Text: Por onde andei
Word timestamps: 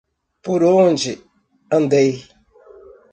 Por 0.43 0.61
onde 0.83 1.11
andei 1.75 2.11